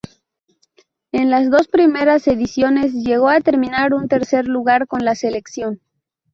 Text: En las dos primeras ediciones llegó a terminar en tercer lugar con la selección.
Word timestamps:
En 1.11 1.29
las 1.29 1.51
dos 1.51 1.67
primeras 1.67 2.27
ediciones 2.27 2.91
llegó 2.91 3.29
a 3.29 3.39
terminar 3.39 3.91
en 3.93 4.07
tercer 4.07 4.47
lugar 4.47 4.87
con 4.87 5.05
la 5.05 5.13
selección. 5.13 5.79